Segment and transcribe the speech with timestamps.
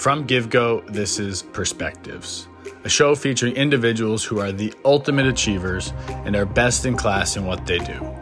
[0.00, 2.48] From GiveGo, this is Perspectives,
[2.84, 5.92] a show featuring individuals who are the ultimate achievers
[6.24, 8.16] and are best in class in what they do.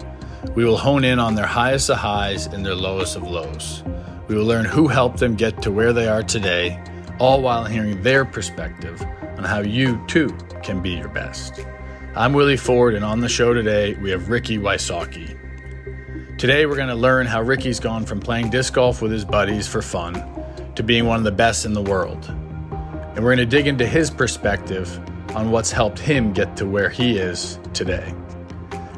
[0.54, 3.84] We will hone in on their highest of highs and their lowest of lows.
[4.26, 6.82] We will learn who helped them get to where they are today,
[7.20, 9.00] all while hearing their perspective
[9.36, 11.60] on how you too can be your best.
[12.18, 15.38] I'm Willie Ford, and on the show today, we have Ricky Wysocki.
[16.36, 19.68] Today, we're going to learn how Ricky's gone from playing disc golf with his buddies
[19.68, 20.14] for fun
[20.74, 22.24] to being one of the best in the world.
[22.28, 24.98] And we're going to dig into his perspective
[25.36, 28.12] on what's helped him get to where he is today.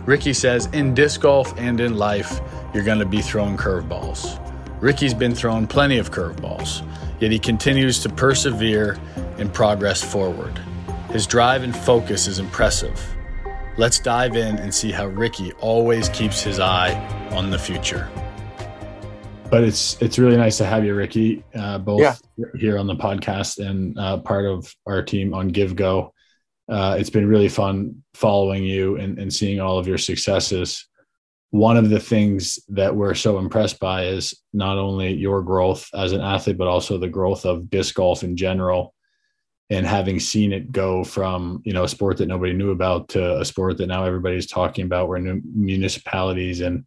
[0.07, 2.41] Ricky says in disc golf and in life,
[2.73, 4.41] you're going to be throwing curveballs.
[4.81, 6.83] Ricky's been throwing plenty of curveballs,
[7.21, 8.99] yet he continues to persevere
[9.37, 10.59] and progress forward.
[11.13, 13.01] His drive and focus is impressive.
[13.77, 16.95] Let's dive in and see how Ricky always keeps his eye
[17.33, 18.11] on the future
[19.51, 22.15] but it's it's really nice to have you, Ricky, uh, both yeah.
[22.55, 26.11] here on the podcast and uh, part of our team on GiveGo.
[26.69, 30.87] Uh, it's been really fun following you and, and seeing all of your successes.
[31.51, 36.13] One of the things that we're so impressed by is not only your growth as
[36.13, 38.95] an athlete, but also the growth of disc golf in general.
[39.71, 43.41] And having seen it go from you know a sport that nobody knew about to
[43.41, 46.85] a sport that now everybody's talking about, where new municipalities and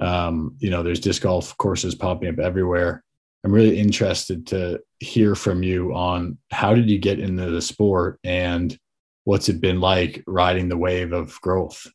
[0.00, 3.02] um, you know, there's disc golf courses popping up everywhere.
[3.44, 8.18] I'm really interested to hear from you on how did you get into the sport
[8.24, 8.76] and
[9.24, 11.86] what's it been like riding the wave of growth?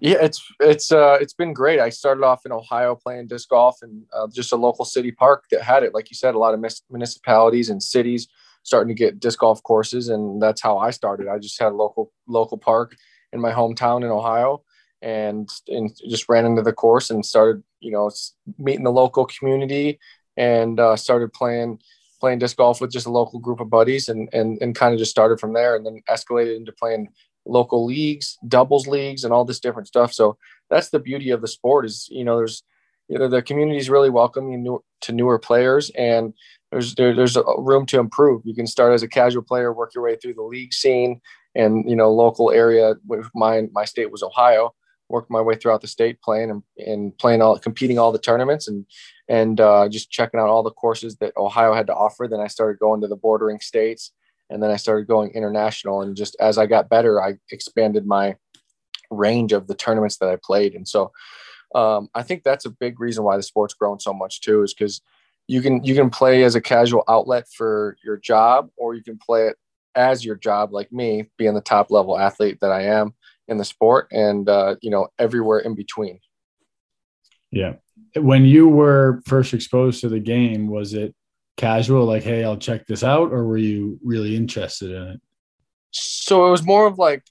[0.00, 1.78] Yeah, it's it's uh, it's been great.
[1.78, 5.44] I started off in Ohio playing disc golf in uh, just a local city park
[5.52, 5.94] that had it.
[5.94, 8.26] Like you said, a lot of municipalities and cities
[8.62, 11.28] starting to get disc golf courses, and that's how I started.
[11.28, 12.96] I just had a local local park
[13.32, 14.62] in my hometown in Ohio,
[15.02, 18.10] and and just ran into the course and started you know
[18.58, 19.98] meeting the local community
[20.36, 21.78] and uh, started playing
[22.20, 24.98] playing disc golf with just a local group of buddies and and and kind of
[24.98, 27.08] just started from there and then escalated into playing
[27.44, 30.38] local leagues doubles leagues and all this different stuff so
[30.70, 32.62] that's the beauty of the sport is you know there's
[33.12, 36.32] you know the community is really welcoming new, to newer players and
[36.70, 39.94] there's there, there's a room to improve you can start as a casual player work
[39.94, 41.20] your way through the league scene
[41.54, 42.94] and you know local area
[43.34, 44.74] my my state was ohio
[45.08, 48.66] worked my way throughout the state playing and, and playing all competing all the tournaments
[48.66, 48.86] and
[49.28, 52.26] and uh, just checking out all the courses that Ohio had to offer.
[52.26, 54.12] Then I started going to the bordering states
[54.50, 56.02] and then I started going international.
[56.02, 58.36] And just as I got better, I expanded my
[59.10, 60.74] range of the tournaments that I played.
[60.74, 61.12] And so
[61.74, 64.74] um, I think that's a big reason why the sport's grown so much too, is
[64.74, 65.00] because
[65.48, 69.18] you can you can play as a casual outlet for your job, or you can
[69.18, 69.56] play it
[69.94, 73.14] as your job, like me, being the top level athlete that I am
[73.48, 76.20] in the sport and uh, you know everywhere in between.
[77.50, 77.74] Yeah.
[78.16, 81.14] When you were first exposed to the game was it
[81.58, 85.20] casual like hey i'll check this out or were you really interested in it?
[85.90, 87.22] So it was more of like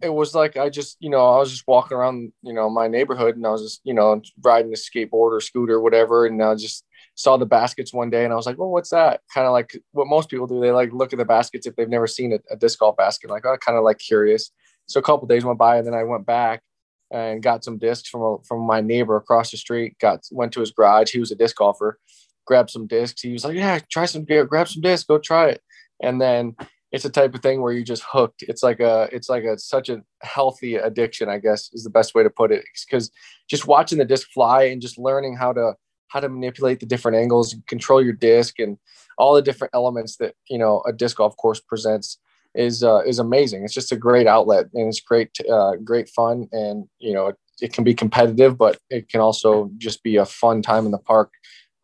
[0.00, 2.88] it was like i just you know i was just walking around you know my
[2.88, 6.42] neighborhood and i was just you know riding a skateboard or scooter or whatever and
[6.42, 6.84] i just
[7.14, 9.76] saw the baskets one day and i was like well what's that kind of like
[9.92, 12.38] what most people do they like look at the baskets if they've never seen a,
[12.50, 14.50] a disc golf basket like i kind of like curious
[14.86, 16.62] so a couple days went by, and then I went back
[17.10, 19.98] and got some discs from a, from my neighbor across the street.
[19.98, 21.12] Got went to his garage.
[21.12, 21.98] He was a disc golfer.
[22.46, 23.22] Grabbed some discs.
[23.22, 24.24] He was like, "Yeah, try some.
[24.24, 25.06] Grab some discs.
[25.06, 25.62] Go try it."
[26.02, 26.56] And then
[26.92, 28.42] it's a type of thing where you're just hooked.
[28.42, 32.14] It's like a it's like a such a healthy addiction, I guess is the best
[32.14, 32.64] way to put it.
[32.86, 33.10] Because
[33.48, 35.74] just watching the disc fly and just learning how to
[36.08, 38.76] how to manipulate the different angles and control your disc and
[39.16, 42.18] all the different elements that you know a disc golf course presents
[42.54, 43.64] is uh, is amazing.
[43.64, 47.36] It's just a great outlet and it's great uh, great fun and you know it,
[47.62, 50.98] it, can be competitive, but it can also just be a fun time in the
[50.98, 51.32] park,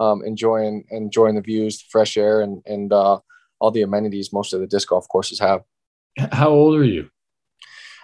[0.00, 3.20] um, enjoying enjoying the views, the fresh air, and and uh,
[3.60, 5.62] all the amenities most of the disc golf courses have.
[6.32, 7.10] How old are you?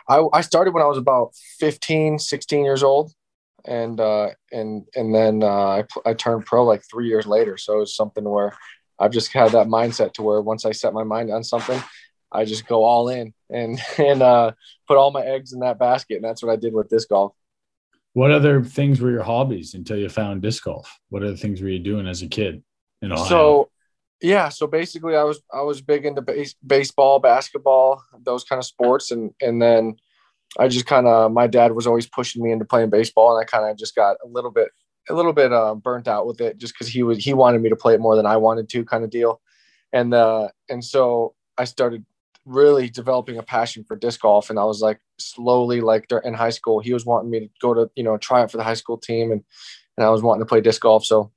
[0.09, 3.13] I, I started when I was about 15, 16 years old.
[3.67, 7.57] And, uh, and, and then, uh, I, I turned pro like three years later.
[7.57, 8.53] So it's something where
[8.99, 11.83] I've just had that mindset to where once I set my mind on something,
[12.35, 14.53] I just go all in and and uh,
[14.87, 17.33] put all my eggs in that basket, and that's what I did with disc golf.
[18.13, 21.01] What other things were your hobbies until you found disc golf?
[21.09, 22.63] What other things were you doing as a kid
[23.03, 23.29] in Ohio?
[23.29, 23.71] So,
[24.21, 28.65] yeah, so basically, I was I was big into base, baseball, basketball, those kind of
[28.65, 29.97] sports, and and then
[30.59, 33.47] I just kind of my dad was always pushing me into playing baseball, and I
[33.47, 34.69] kind of just got a little bit
[35.11, 37.69] a little bit uh, burnt out with it, just because he was he wanted me
[37.69, 39.41] to play it more than I wanted to, kind of deal,
[39.93, 42.05] and uh, and so I started
[42.47, 44.51] really developing a passion for disc golf.
[44.51, 47.75] And I was like slowly like in high school, he was wanting me to go
[47.75, 49.43] to, you know, try out for the high school team and,
[49.97, 51.05] and I was wanting to play disc golf.
[51.05, 51.31] So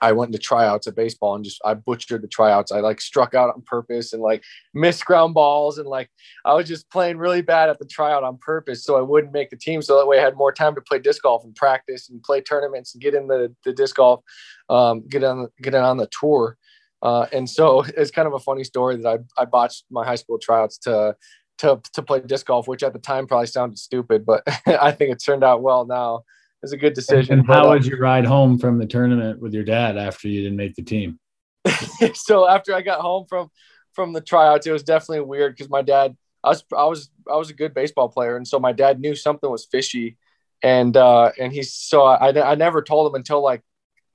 [0.00, 2.72] I went to tryouts at baseball and just I butchered the tryouts.
[2.72, 4.42] I like struck out on purpose and like
[4.74, 6.10] missed ground balls and like
[6.44, 9.50] I was just playing really bad at the tryout on purpose so I wouldn't make
[9.50, 9.82] the team.
[9.82, 12.40] So that way I had more time to play disc golf and practice and play
[12.40, 14.22] tournaments and get in the, the disc golf,
[14.68, 16.56] um, get on get on the tour.
[17.02, 19.08] Uh, and so it's kind of a funny story that
[19.38, 21.16] I, I botched my high school tryouts to
[21.58, 25.12] to to play disc golf, which at the time probably sounded stupid, but I think
[25.12, 26.22] it turned out well now
[26.62, 27.38] was a good decision.
[27.38, 30.42] And how but, was your ride home from the tournament with your dad after you
[30.42, 31.18] didn't make the team?
[32.14, 33.50] so after I got home from
[33.92, 37.36] from the tryouts, it was definitely weird because my dad, I was I was I
[37.36, 40.16] was a good baseball player, and so my dad knew something was fishy,
[40.62, 43.62] and uh, and he so I I never told him until like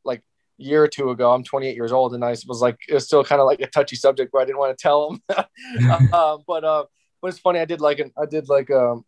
[0.06, 0.20] like
[0.60, 1.32] a year or two ago.
[1.32, 3.68] I'm 28 years old, and I was like it was still kind of like a
[3.68, 5.22] touchy subject where I didn't want to tell him.
[6.14, 6.86] uh, but uh,
[7.22, 7.60] but it's funny.
[7.60, 9.04] I did like an I did like um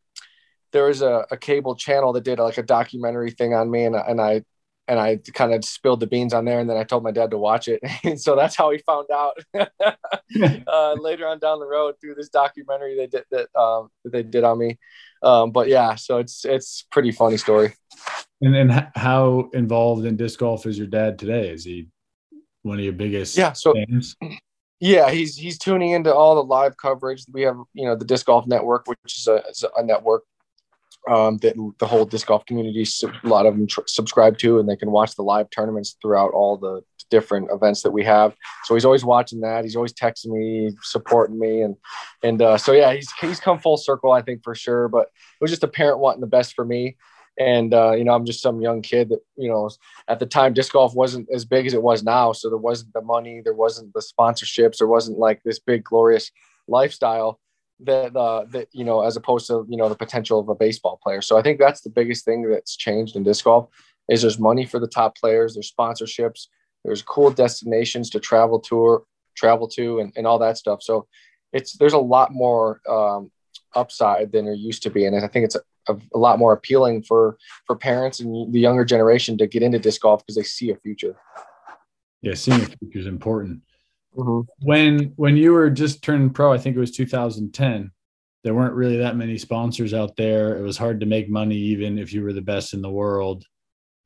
[0.74, 3.96] there was a, a cable channel that did like a documentary thing on me and,
[3.96, 4.44] and I
[4.88, 7.32] and I kind of spilled the beans on there and then I told my dad
[7.32, 7.80] to watch it.
[8.04, 9.38] And so that's how he found out
[10.68, 14.24] uh, later on down the road through this documentary they did that, um, that they
[14.24, 14.78] did on me.
[15.22, 17.74] Um, but yeah, so it's, it's pretty funny story.
[18.42, 21.50] And then how involved in disc golf is your dad today?
[21.50, 21.88] Is he
[22.64, 24.16] one of your biggest yeah, so, fans?
[24.80, 27.24] Yeah, he's, he's tuning into all the live coverage.
[27.32, 30.24] We have, you know, the disc golf network, which is a, is a network
[31.10, 32.86] um, that the whole disc golf community,
[33.24, 36.32] a lot of them tr- subscribe to, and they can watch the live tournaments throughout
[36.32, 38.36] all the different events that we have.
[38.64, 39.64] So he's always watching that.
[39.64, 41.76] He's always texting me, supporting me, and
[42.24, 44.88] and uh, so yeah, he's he's come full circle, I think for sure.
[44.88, 46.96] But it was just a parent wanting the best for me,
[47.38, 49.70] and uh, you know, I'm just some young kid that you know,
[50.08, 52.94] at the time, disc golf wasn't as big as it was now, so there wasn't
[52.94, 56.32] the money, there wasn't the sponsorships, there wasn't like this big glorious
[56.68, 57.40] lifestyle
[57.86, 61.00] that uh, that you know as opposed to you know the potential of a baseball
[61.04, 61.22] player.
[61.22, 63.70] So I think that's the biggest thing that's changed in disc golf
[64.10, 66.48] is there's money for the top players, there's sponsorships,
[66.84, 70.84] there's cool destinations to travel to, travel to, and, and all that stuff.
[70.84, 71.08] So
[71.54, 73.32] it's there's a lot more um,
[73.76, 76.54] upside than there used to be, and I think it's a, a, a lot more
[76.54, 80.44] appealing for for parents and the younger generation to get into disc golf because they
[80.44, 81.16] see a future.
[82.22, 83.62] Yeah, seeing a future is important.
[84.18, 84.68] Mm-hmm.
[84.68, 87.92] When when you were just turning pro, I think it was 2010.
[88.44, 90.58] There weren't really that many sponsors out there.
[90.58, 93.46] It was hard to make money, even if you were the best in the world.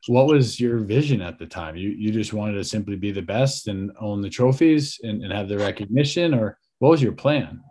[0.08, 1.76] What was your vision at the time?
[1.76, 5.34] You you just wanted to simply be the best and own the trophies and, and
[5.34, 7.62] have the recognition, or what was your plan?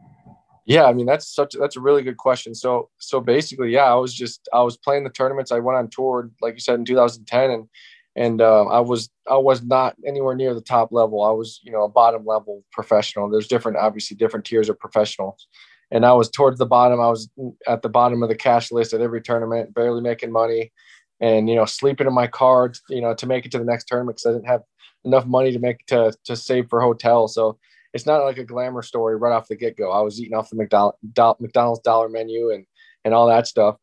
[0.66, 2.54] Yeah, I mean that's such that's a really good question.
[2.54, 5.52] So so basically, yeah, I was just I was playing the tournaments.
[5.52, 7.68] I went on tour, like you said, in 2010, and
[8.16, 11.22] and uh, I was I was not anywhere near the top level.
[11.22, 13.28] I was you know a bottom level professional.
[13.28, 15.46] There's different obviously different tiers of professionals,
[15.90, 17.00] and I was towards the bottom.
[17.00, 17.28] I was
[17.68, 20.72] at the bottom of the cash list at every tournament, barely making money,
[21.20, 23.84] and you know sleeping in my car you know to make it to the next
[23.84, 24.62] tournament because I didn't have
[25.04, 27.28] enough money to make to to save for hotel.
[27.28, 27.58] So
[27.92, 29.92] it's not like a glamour story right off the get go.
[29.92, 32.64] I was eating off the McDonald's dollar menu and
[33.04, 33.76] and all that stuff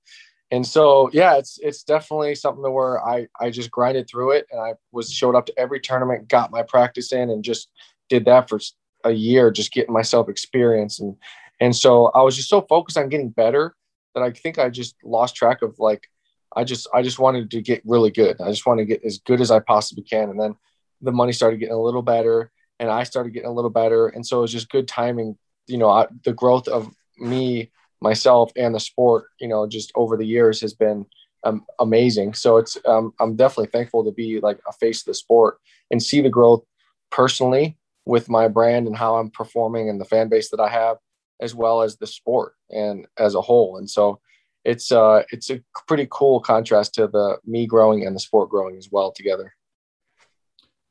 [0.53, 4.61] and so yeah it's it's definitely something where i i just grinded through it and
[4.61, 7.69] i was showed up to every tournament got my practice in and just
[8.07, 8.59] did that for
[9.03, 11.00] a year just getting myself experience.
[11.00, 11.15] And
[11.59, 13.75] and so i was just so focused on getting better
[14.13, 16.07] that i think i just lost track of like
[16.56, 18.39] i just i just wanted to get really good.
[18.39, 20.30] I just wanted to get as good as i possibly can.
[20.30, 20.56] And then
[21.01, 24.07] the money started getting a little better and i started getting a little better.
[24.07, 25.37] And so it was just good timing
[25.68, 27.71] you know I, the growth of me
[28.04, 31.06] myself and the sport, you know, just over the years has been
[31.45, 32.33] um, amazing.
[32.33, 35.57] So it's um, I'm definitely thankful to be like a face of the sport
[35.90, 36.64] and see the growth
[37.10, 40.98] personally with my brand and how I'm performing and the fan base that I have,
[41.42, 43.78] as well as the sport and as a whole.
[43.78, 44.19] And so
[44.66, 48.78] it's uh it's a pretty cool contrast to the me growing and the sport growing
[48.78, 49.54] as well together.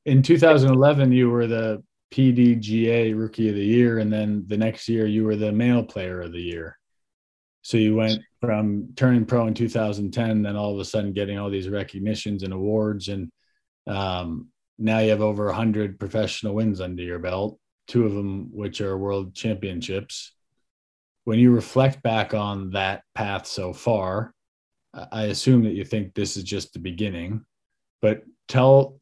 [0.05, 5.07] In 2011, you were the PDGA Rookie of the Year, and then the next year
[5.07, 6.77] you were the Male Player of the Year.
[7.63, 11.49] So you went from turning pro in 2010, then all of a sudden getting all
[11.49, 13.31] these recognitions and awards, and
[13.87, 18.81] um, now you have over 100 professional wins under your belt, two of them which
[18.81, 20.33] are world championships.
[21.25, 24.35] When you reflect back on that path so far,
[24.93, 27.45] I assume that you think this is just the beginning.
[28.01, 28.99] But tell,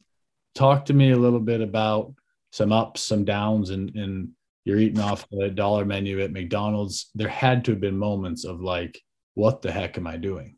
[0.53, 2.13] talk to me a little bit about
[2.51, 4.29] some ups, some downs, and and
[4.65, 8.61] you're eating off the dollar menu at McDonald's, there had to have been moments of
[8.61, 8.99] like,
[9.33, 10.57] what the heck am I doing?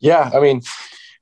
[0.00, 0.60] Yeah, I mean,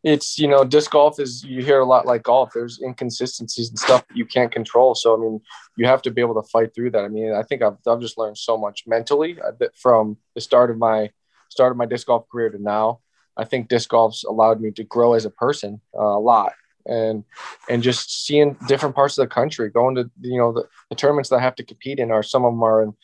[0.02, 2.50] it's you know disc golf is you hear a lot like golf.
[2.54, 4.94] There's inconsistencies and stuff you can't control.
[4.94, 5.40] So i mean
[5.76, 7.04] you have to be able to fight through that.
[7.04, 10.70] I mean i think i've, I've just learned so much mentally uh, from the start
[10.70, 11.10] of my
[11.48, 13.00] start of my disc golf career to now.
[13.36, 16.52] I think disc golf's allowed me to grow as a person uh, a lot
[16.86, 17.24] and
[17.68, 21.30] and just seeing different parts of the country going to you know the, the tournaments
[21.30, 22.94] that i have to compete in are some of them are in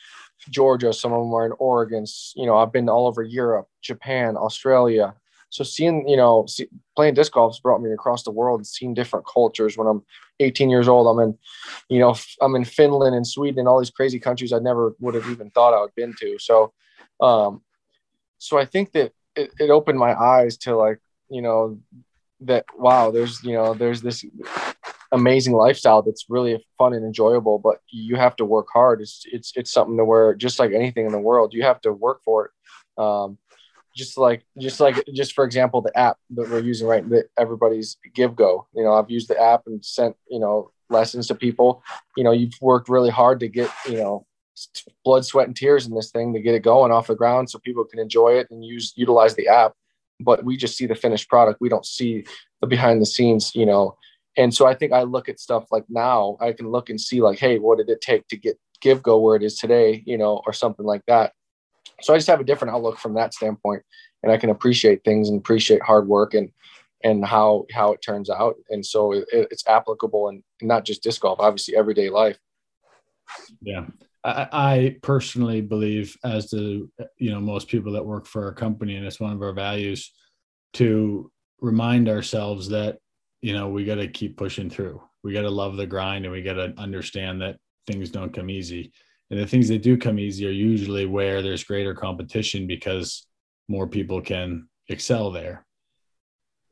[0.49, 4.37] georgia some of them are in oregon you know i've been all over europe japan
[4.37, 5.15] australia
[5.51, 8.67] so seeing, you know, see, playing disc golf has brought me across the world and
[8.67, 9.77] seeing different cultures.
[9.77, 10.03] When I'm
[10.39, 11.37] 18 years old, I'm in,
[11.89, 15.15] you know, I'm in Finland and Sweden and all these crazy countries I never would
[15.15, 16.39] have even thought I would been to.
[16.39, 16.73] So,
[17.21, 17.63] um,
[18.39, 21.81] so I think that it, it opened my eyes to like, you know,
[22.43, 24.25] that wow, there's, you know, there's this
[25.13, 29.01] amazing lifestyle that's really fun and enjoyable, but you have to work hard.
[29.01, 31.93] It's it's it's something to where just like anything in the world, you have to
[31.93, 33.03] work for it.
[33.03, 33.39] Um,
[33.97, 37.97] just like just like just for example the app that we're using right that everybody's
[38.17, 41.83] GiveGo you know i've used the app and sent you know lessons to people
[42.17, 44.27] you know you've worked really hard to get you know
[45.05, 47.59] blood sweat and tears in this thing to get it going off the ground so
[47.59, 49.73] people can enjoy it and use utilize the app
[50.21, 52.25] but we just see the finished product we don't see
[52.61, 53.97] the behind the scenes you know
[54.37, 57.21] and so i think i look at stuff like now i can look and see
[57.21, 60.43] like hey what did it take to get GiveGo where it is today you know
[60.47, 61.33] or something like that
[62.03, 63.83] so I just have a different outlook from that standpoint,
[64.23, 66.51] and I can appreciate things and appreciate hard work and
[67.03, 68.57] and how how it turns out.
[68.69, 72.39] And so it, it's applicable and not just disc golf, obviously everyday life.
[73.63, 73.87] Yeah.
[74.23, 79.07] I, personally believe, as do you know most people that work for our company, and
[79.07, 80.13] it's one of our values,
[80.75, 82.99] to remind ourselves that
[83.41, 85.03] you know we got to keep pushing through.
[85.23, 88.51] We got to love the grind, and we got to understand that things don't come
[88.51, 88.93] easy
[89.31, 93.27] and the things that do come easy are usually where there's greater competition because
[93.69, 95.65] more people can excel there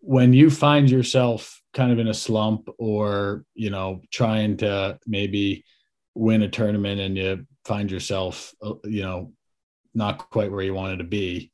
[0.01, 5.65] when you find yourself kind of in a slump or you know trying to maybe
[6.19, 9.33] win a tournament and you find yourself uh, you know
[9.95, 11.53] not quite where you wanted to be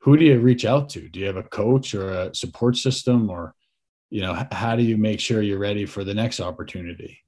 [0.00, 3.30] who do you reach out to do you have a coach or a support system
[3.30, 3.54] or
[4.10, 7.18] you know how do you make sure you're ready for the next opportunity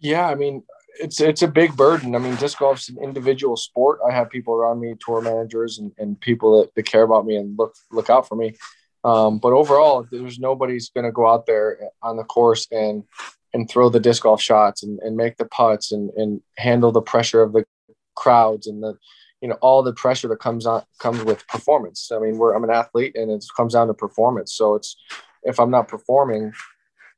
[0.00, 0.62] yeah i mean
[0.98, 2.14] it's it's a big burden.
[2.14, 4.00] I mean, disc golf's an individual sport.
[4.08, 7.36] I have people around me, tour managers, and, and people that, that care about me
[7.36, 8.54] and look look out for me.
[9.04, 13.04] Um, but overall, there's nobody's going to go out there on the course and
[13.56, 17.02] and throw the disc golf shots and, and make the putts and, and handle the
[17.02, 17.64] pressure of the
[18.14, 18.94] crowds and the
[19.40, 22.10] you know all the pressure that comes on comes with performance.
[22.14, 24.52] I mean, we're I'm an athlete and it comes down to performance.
[24.52, 24.96] So it's
[25.42, 26.52] if I'm not performing,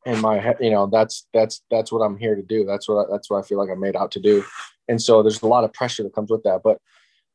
[0.07, 3.05] in my head you know that's that's that's what i'm here to do that's what
[3.07, 4.45] I, that's what i feel like i'm made out to do
[4.89, 6.79] and so there's a lot of pressure that comes with that but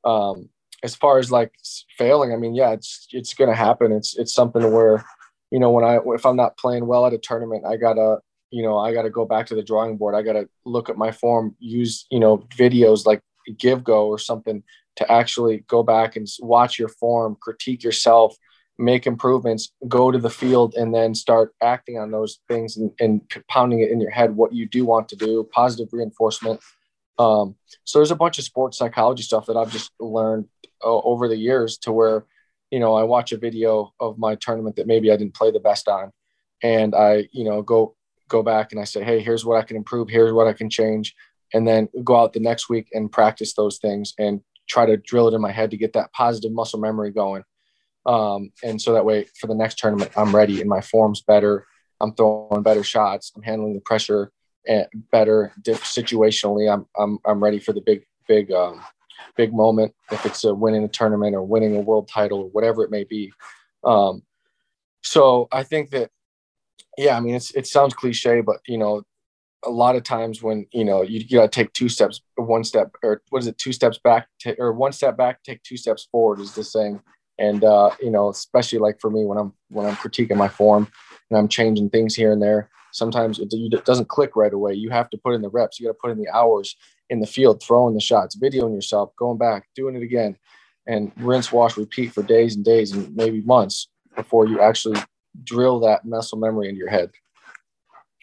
[0.09, 0.49] um
[0.81, 1.51] as far as like
[1.97, 5.05] failing i mean yeah it's it's gonna happen it's it's something where
[5.51, 8.17] you know when i if i'm not playing well at a tournament i gotta
[8.53, 11.11] you know i gotta go back to the drawing board i gotta look at my
[11.11, 13.19] form use you know videos like
[13.49, 14.63] GiveGo or something
[14.95, 18.37] to actually go back and watch your form critique yourself
[18.77, 23.21] make improvements, go to the field, and then start acting on those things and, and
[23.47, 26.59] pounding it in your head what you do want to do, positive reinforcement.
[27.19, 30.47] Um, so there's a bunch of sports psychology stuff that I've just learned
[30.83, 32.25] uh, over the years to where,
[32.71, 35.59] you know, I watch a video of my tournament that maybe I didn't play the
[35.59, 36.11] best on,
[36.63, 37.95] and I, you know, go
[38.37, 40.69] go back and I say, hey, here's what I can improve, here's what I can
[40.69, 41.15] change,
[41.53, 45.27] and then go out the next week and practice those things and try to drill
[45.27, 47.43] it in my head to get that positive muscle memory going
[48.05, 51.65] um, and so that way for the next tournament, I'm ready and my form's better.
[52.01, 53.31] I'm throwing better shots.
[53.35, 54.31] I'm handling the pressure
[54.67, 56.71] eh, better situationally.
[56.71, 58.81] I'm, I'm, I'm ready for the big, big, um,
[59.37, 59.93] big moment.
[60.11, 63.05] If it's a winning a tournament or winning a world title or whatever it may
[63.05, 63.31] be.
[63.83, 64.23] Um,
[65.01, 66.11] so I think that,
[66.97, 69.03] yeah, I mean, it's, it sounds cliche, but you know,
[69.65, 72.63] a lot of times when, you know, you, you got to take two steps, one
[72.63, 73.57] step, or what is it?
[73.57, 74.27] Two steps back,
[74.59, 77.01] or one step back, take two steps forward is the saying
[77.39, 80.87] and uh, you know especially like for me when i'm when i'm critiquing my form
[81.29, 84.89] and i'm changing things here and there sometimes it, it doesn't click right away you
[84.89, 86.75] have to put in the reps you got to put in the hours
[87.09, 90.37] in the field throwing the shots videoing yourself going back doing it again
[90.87, 94.99] and rinse wash repeat for days and days and maybe months before you actually
[95.43, 97.11] drill that muscle memory into your head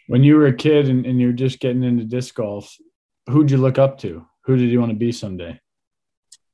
[0.07, 2.77] when you were a kid and, and you're just getting into disc golf
[3.29, 5.59] who'd you look up to who did you want to be someday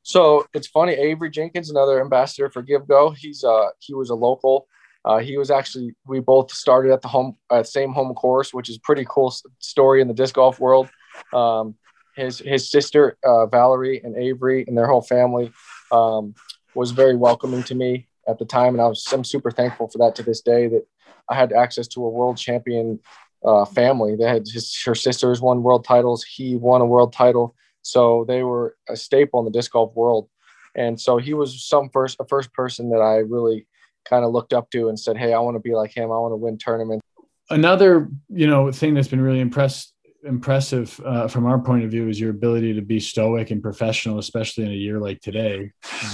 [0.07, 0.93] so it's funny.
[0.93, 4.69] Avery Jenkins, another ambassador for GiveGo, he's uh he was a local.
[5.03, 8.69] Uh, he was actually we both started at the home uh, same home course, which
[8.69, 10.89] is pretty cool story in the disc golf world.
[11.33, 11.75] Um,
[12.15, 15.51] his his sister uh, Valarie and Avery and their whole family
[15.91, 16.35] um,
[16.73, 18.07] was very welcoming to me.
[18.27, 20.67] At the time, and I was I'm super thankful for that to this day.
[20.67, 20.86] That
[21.29, 23.00] I had access to a world champion
[23.46, 24.15] uh, family.
[24.15, 26.24] They had his her sisters won world titles.
[26.24, 30.29] He won a world title, so they were a staple in the disc golf world.
[30.75, 33.67] And so he was some first a first person that I really
[34.05, 36.12] kind of looked up to and said, "Hey, I want to be like him.
[36.12, 37.05] I want to win tournaments."
[37.50, 39.93] Another, you know, thing that's been really impressed
[40.24, 44.19] impressive uh, from our point of view is your ability to be stoic and professional,
[44.19, 45.72] especially in a year like today,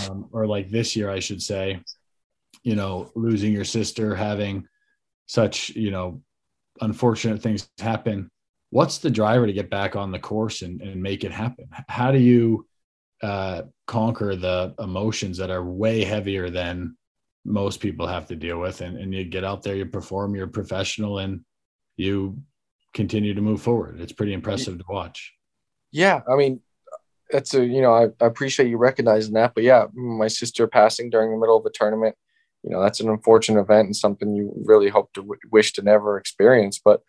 [0.10, 1.80] um, or like this year, I should say.
[2.64, 4.68] You know, losing your sister, having
[5.26, 6.22] such you know
[6.82, 8.30] unfortunate things happen.
[8.70, 11.68] What's the driver to get back on the course and, and make it happen?
[11.88, 12.66] How do you
[13.22, 16.98] uh, conquer the emotions that are way heavier than
[17.46, 18.82] most people have to deal with?
[18.82, 21.42] And, and you get out there, you perform, you're professional, and
[21.98, 22.42] you
[22.94, 24.02] continue to move forward.
[24.02, 25.34] It's pretty impressive to watch.
[25.92, 26.60] Yeah, I mean,
[27.30, 31.10] that's a you know I, I, appreciate you recognizing that, but yeah, my sister passing
[31.10, 32.16] during the middle of a tournament,
[32.64, 35.82] you know, that's an unfortunate event and something you really hope to w- wish to
[35.82, 36.80] never experience.
[36.84, 37.02] But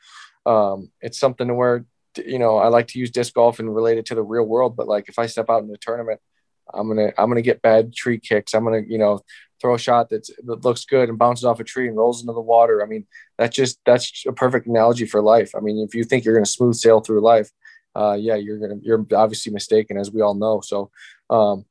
[0.47, 1.85] um, it's something to where
[2.17, 4.77] you know I like to use disc golf and relate it to the real world.
[4.77, 6.21] But like if I step out in the tournament,
[6.73, 8.55] I'm gonna I'm gonna get bad tree kicks.
[8.55, 9.21] I'm gonna you know
[9.61, 12.41] throw a shot that looks good and bounces off a tree and rolls into the
[12.41, 12.83] water.
[12.83, 13.07] I mean,
[13.39, 15.53] that's just that's a perfect analogy for life.
[15.55, 17.51] I mean, if you think you're to smooth sail through life,
[17.95, 20.61] uh, yeah, you're gonna you're obviously mistaken, as we all know.
[20.61, 20.91] So,
[21.31, 21.65] um,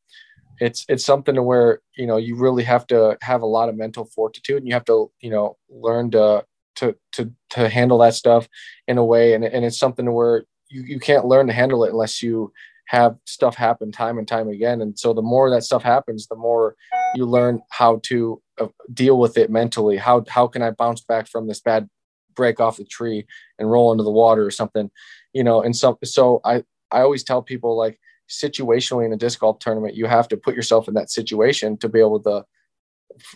[0.59, 3.75] it's it's something to where you know you really have to have a lot of
[3.75, 6.45] mental fortitude, and you have to you know learn to
[6.75, 8.47] to to to handle that stuff
[8.87, 11.83] in a way, and and it's something to where you you can't learn to handle
[11.83, 12.51] it unless you
[12.87, 14.81] have stuff happen time and time again.
[14.81, 16.75] And so the more that stuff happens, the more
[17.15, 19.97] you learn how to uh, deal with it mentally.
[19.97, 21.89] How how can I bounce back from this bad
[22.35, 23.25] break off the tree
[23.59, 24.91] and roll into the water or something,
[25.33, 25.61] you know?
[25.61, 27.99] And so so I I always tell people like
[28.29, 31.89] situationally in a disc golf tournament, you have to put yourself in that situation to
[31.89, 32.45] be able to,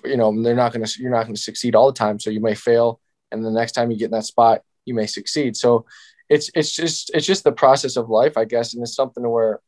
[0.03, 2.19] you know, they're not gonna you're not gonna succeed all the time.
[2.19, 2.99] So you may fail,
[3.31, 5.55] and the next time you get in that spot, you may succeed.
[5.55, 5.85] So
[6.29, 9.61] it's it's just it's just the process of life, I guess, and it's something where,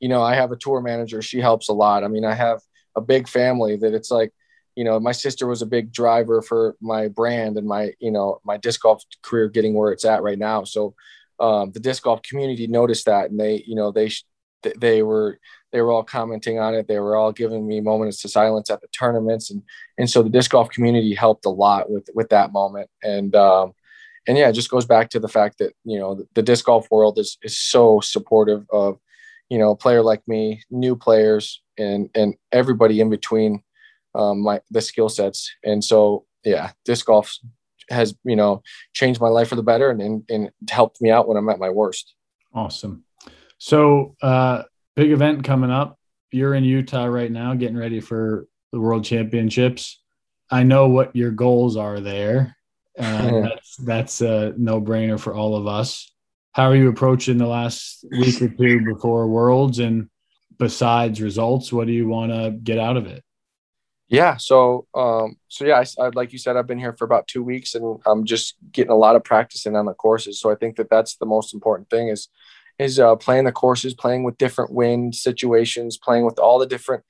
[0.00, 1.22] you know, I have a tour manager.
[1.22, 2.04] She helps a lot.
[2.04, 2.60] I mean, I have
[2.96, 4.32] a big family that it's like,
[4.76, 8.40] you know, my sister was a big driver for my brand and my you know
[8.44, 10.64] my disc golf career getting where it's at right now.
[10.64, 10.94] So
[11.40, 14.10] um, the disc golf community noticed that, and they you know they
[14.78, 15.38] they were
[15.72, 16.86] they were all commenting on it.
[16.86, 19.62] They were all giving me moments of silence at the tournaments, and
[19.98, 22.88] and so the disc golf community helped a lot with with that moment.
[23.02, 23.72] And um,
[24.26, 26.64] and yeah, it just goes back to the fact that you know the, the disc
[26.64, 28.98] golf world is is so supportive of
[29.50, 33.62] you know a player like me, new players, and and everybody in between
[34.14, 35.52] um, my the skill sets.
[35.64, 37.36] And so yeah, disc golf
[37.90, 41.28] has you know changed my life for the better and, and and helped me out
[41.28, 42.14] when I'm at my worst.
[42.52, 43.04] Awesome.
[43.58, 44.62] So uh,
[44.96, 45.98] big event coming up.
[46.30, 50.00] You're in Utah right now, getting ready for the World Championships.
[50.50, 52.56] I know what your goals are there.
[52.98, 56.10] Uh, that's that's a no brainer for all of us.
[56.52, 59.80] How are you approaching the last week or two before Worlds?
[59.80, 60.08] And
[60.58, 63.23] besides results, what do you want to get out of it?
[64.08, 67.26] Yeah, so um, so yeah, I, I, like you said, I've been here for about
[67.26, 70.40] two weeks, and I'm just getting a lot of practice in on the courses.
[70.40, 72.28] So I think that that's the most important thing is
[72.78, 77.04] is uh, playing the courses, playing with different wind situations, playing with all the different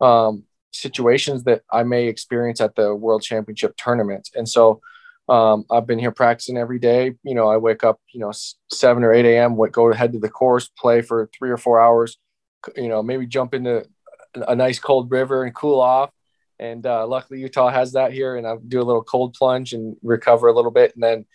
[0.00, 4.28] um, situations that I may experience at the World Championship tournament.
[4.34, 4.80] And so
[5.28, 7.14] um, I've been here practicing every day.
[7.22, 8.32] You know, I wake up, you know,
[8.70, 11.80] seven or 8 a.m., what go head to the course, play for three or four
[11.80, 12.18] hours,
[12.76, 13.86] you know, maybe jump into
[14.34, 16.10] a nice cold river and cool off.
[16.58, 18.36] And uh, luckily, Utah has that here.
[18.36, 21.26] And I do a little cold plunge and recover a little bit and then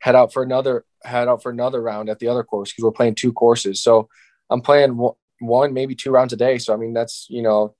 [0.00, 2.92] head out for another, head out for another round at the other course because we're
[2.92, 3.82] playing two courses.
[3.82, 4.08] So
[4.50, 4.98] I'm playing
[5.40, 6.58] one, maybe two rounds a day.
[6.58, 7.74] So, I mean, that's, you know,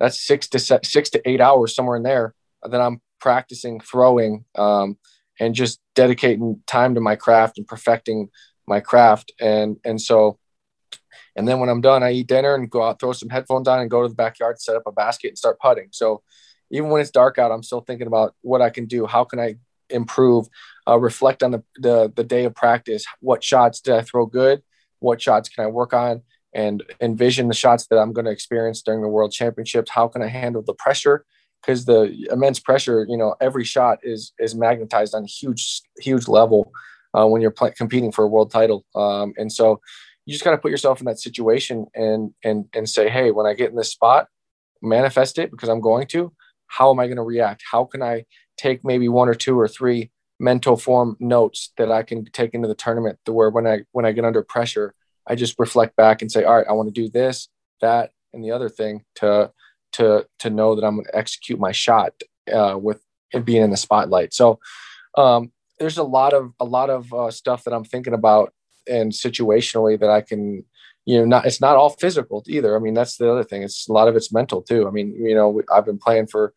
[0.00, 2.34] that's six to six to eight hours somewhere in there.
[2.68, 4.98] Then I'm practicing throwing um,
[5.38, 8.30] and just dedicating time to my craft and perfecting
[8.66, 9.32] my craft.
[9.40, 10.38] And and so,
[11.36, 13.80] and then when I'm done, I eat dinner and go out, throw some headphones on,
[13.80, 15.88] and go to the backyard, set up a basket, and start putting.
[15.90, 16.22] So
[16.70, 19.06] even when it's dark out, I'm still thinking about what I can do.
[19.06, 19.56] How can I
[19.90, 20.48] improve?
[20.86, 23.04] Uh, reflect on the, the the day of practice.
[23.20, 24.62] What shots did I throw good?
[24.98, 26.22] What shots can I work on?
[26.54, 29.90] And envision the shots that I'm going to experience during the World Championships.
[29.90, 31.24] How can I handle the pressure?
[31.62, 36.28] because the immense pressure, you know, every shot is is magnetized on a huge huge
[36.28, 36.72] level
[37.14, 38.84] uh, when you're competing for a world title.
[38.94, 39.80] Um, and so
[40.24, 43.46] you just got to put yourself in that situation and and and say, hey, when
[43.46, 44.28] I get in this spot,
[44.80, 46.32] manifest it because I'm going to.
[46.66, 47.62] How am I going to react?
[47.70, 48.24] How can I
[48.56, 52.68] take maybe one or two or three mental form notes that I can take into
[52.68, 54.94] the tournament to where when I when I get under pressure,
[55.26, 57.48] I just reflect back and say, all right, I want to do this,
[57.80, 59.52] that, and the other thing to
[59.92, 62.14] to to know that I'm going to execute my shot
[62.52, 64.34] uh, with it being in the spotlight.
[64.34, 64.58] So
[65.16, 68.52] um, there's a lot of a lot of uh, stuff that I'm thinking about
[68.88, 70.64] and situationally that I can
[71.04, 72.76] you know not it's not all physical either.
[72.76, 73.62] I mean that's the other thing.
[73.62, 74.86] It's a lot of it's mental too.
[74.86, 76.54] I mean you know I've been playing for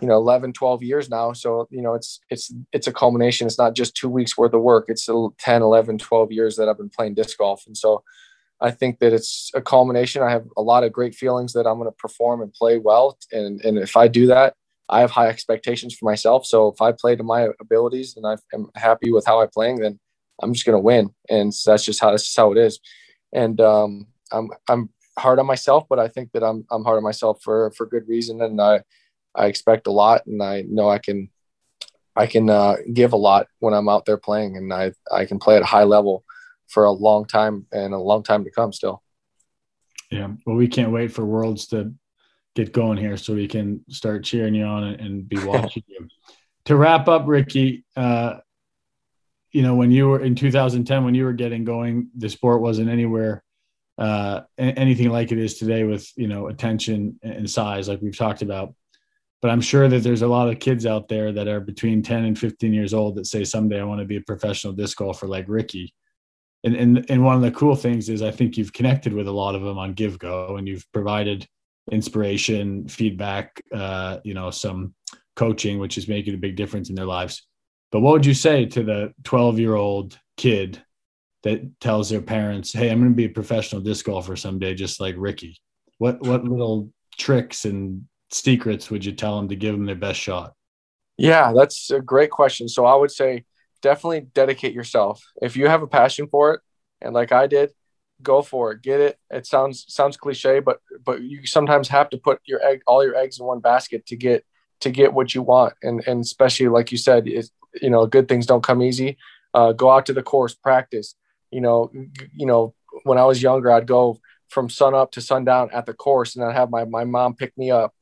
[0.00, 3.58] you know 11 12 years now so you know it's it's it's a culmination it's
[3.58, 5.28] not just two weeks worth of work it's 10
[5.60, 8.02] 11 12 years that i've been playing disc golf and so
[8.62, 10.22] I think that it's a culmination.
[10.22, 13.18] I have a lot of great feelings that I'm going to perform and play well.
[13.32, 14.54] And, and if I do that,
[14.88, 16.46] I have high expectations for myself.
[16.46, 19.80] So if I play to my abilities and I am happy with how I'm playing,
[19.80, 19.98] then
[20.42, 21.10] I'm just going to win.
[21.28, 22.80] And that's just how that's just how it is.
[23.32, 27.02] And um, I'm I'm hard on myself, but I think that I'm I'm hard on
[27.02, 28.40] myself for for good reason.
[28.42, 28.82] And I
[29.34, 31.30] I expect a lot, and I know I can
[32.14, 35.38] I can uh, give a lot when I'm out there playing, and I I can
[35.38, 36.24] play at a high level
[36.68, 39.02] for a long time and a long time to come still.
[40.10, 40.28] Yeah.
[40.46, 41.94] Well, we can't wait for Worlds to
[42.54, 46.08] get going here so we can start cheering you on and, be watching you.
[46.66, 48.36] To wrap up, Ricky, uh,
[49.52, 52.88] you know, when you were in 2010, when you were getting going, the sport wasn't
[52.88, 53.42] anywhere
[53.98, 58.42] uh, anything like it is today with, you know, attention and size, like we've talked
[58.42, 58.74] about.
[59.42, 62.24] But I'm sure that there's a lot of kids out there that are between 10
[62.24, 65.26] and 15 years old that say someday I want to be a professional disc golfer
[65.26, 65.92] like Ricky
[66.64, 69.32] and, and and one of the cool things is I think you've connected with a
[69.32, 71.46] lot of them on GiveGo and you've provided
[71.90, 74.94] inspiration, feedback, uh, you know, some
[75.34, 77.46] coaching, which is making a big difference in their lives.
[77.92, 80.82] But what would you say to the 12 year old kid
[81.42, 85.00] that tells their parents, "Hey, I'm going to be a professional disc golfer someday, just
[85.00, 85.58] like Ricky"?
[85.98, 90.18] What what little tricks and secrets would you tell them to give them their best
[90.18, 90.54] shot?
[91.18, 92.68] Yeah, that's a great question.
[92.68, 93.44] So I would say
[93.82, 95.22] definitely dedicate yourself.
[95.42, 96.60] If you have a passion for it,
[97.02, 97.70] and like I did,
[98.22, 98.82] go for it.
[98.82, 99.18] Get it.
[99.30, 103.16] It sounds sounds cliche, but but you sometimes have to put your egg all your
[103.16, 104.44] eggs in one basket to get
[104.80, 105.74] to get what you want.
[105.82, 109.16] And and especially like you said, is you know good things don't come easy.
[109.54, 111.14] Uh, go out to the course, practice.
[111.50, 111.90] You know,
[112.34, 115.94] you know when I was younger, I'd go from sun up to sundown at the
[115.94, 117.94] course, and I'd have my my mom pick me up,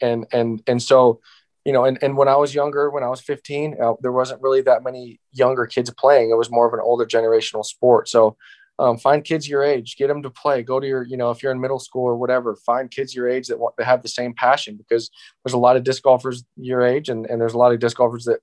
[0.00, 1.20] and and and so
[1.64, 4.40] you know, and, and when I was younger, when I was 15, uh, there wasn't
[4.40, 6.30] really that many younger kids playing.
[6.30, 8.08] It was more of an older generational sport.
[8.08, 8.36] So
[8.78, 10.62] um, find kids your age, get them to play.
[10.62, 13.28] Go to your, you know, if you're in middle school or whatever, find kids your
[13.28, 15.10] age that want to have the same passion because
[15.44, 17.96] there's a lot of disc golfers your age, and, and there's a lot of disc
[17.96, 18.38] golfers that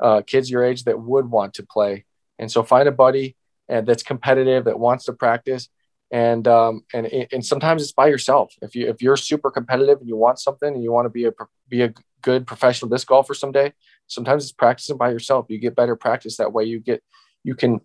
[0.00, 2.04] uh, kids your age that would want to play.
[2.38, 3.36] And so find a buddy
[3.68, 5.68] and that's competitive that wants to practice.
[6.10, 8.54] And um, and and sometimes it's by yourself.
[8.62, 11.26] If you if you're super competitive and you want something and you want to be
[11.26, 11.32] a
[11.68, 13.74] be a good professional disc golfer someday,
[14.06, 15.46] sometimes it's practicing by yourself.
[15.50, 16.64] You get better practice that way.
[16.64, 17.02] You get
[17.44, 17.82] you can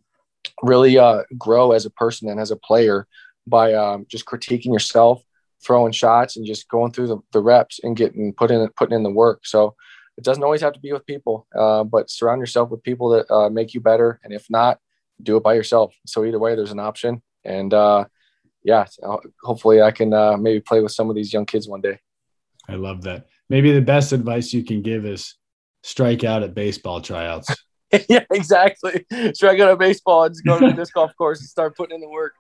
[0.62, 3.08] really uh, grow as a person and as a player
[3.46, 5.22] by um, just critiquing yourself,
[5.62, 9.04] throwing shots, and just going through the, the reps and getting put in putting in
[9.04, 9.46] the work.
[9.46, 9.76] So
[10.18, 13.32] it doesn't always have to be with people, uh, but surround yourself with people that
[13.32, 14.20] uh, make you better.
[14.24, 14.80] And if not,
[15.22, 15.94] do it by yourself.
[16.06, 17.22] So either way, there's an option.
[17.44, 18.06] And uh,
[18.64, 18.86] yeah,
[19.42, 22.00] hopefully I can uh, maybe play with some of these young kids one day.
[22.70, 25.36] I love that maybe the best advice you can give is
[25.82, 27.54] strike out at baseball tryouts.
[28.10, 29.06] yeah, exactly.
[29.34, 31.96] Strike out at baseball and just go to the disc golf course and start putting
[31.96, 32.34] in the work.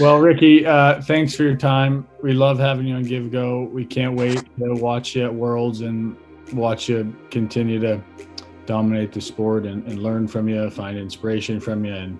[0.00, 2.06] Well, Ricky, uh, thanks for your time.
[2.22, 3.70] We love having you on GiveGo.
[3.70, 6.16] We can't wait to watch you at Worlds and
[6.52, 8.02] watch you continue to
[8.66, 12.18] dominate the sport and, and learn from you, find inspiration from you, and,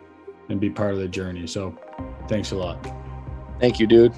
[0.48, 1.46] and be part of the journey.
[1.46, 1.76] So
[2.28, 2.87] thanks a lot.
[3.60, 4.12] Thank you, dude.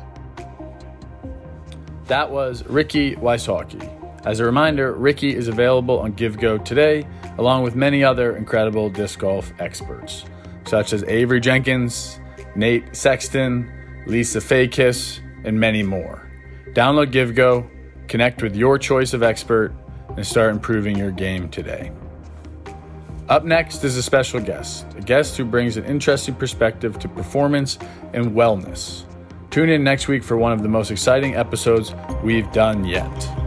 [2.06, 3.92] That was Ricky Wysocki.
[4.24, 7.06] As a reminder, Ricky is available on GiveGo today,
[7.38, 10.24] along with many other incredible disc golf experts,
[10.66, 12.18] such as Avery Jenkins,
[12.56, 13.70] Nate Sexton,
[14.06, 16.30] Lisa Fajkus, and many more.
[16.72, 17.68] Download GiveGo,
[18.08, 19.74] connect with your choice of expert,
[20.16, 21.92] and start improving your game today.
[23.28, 27.78] Up next is a special guest, a guest who brings an interesting perspective to performance
[28.12, 29.04] and wellness.
[29.50, 33.45] Tune in next week for one of the most exciting episodes we've done yet.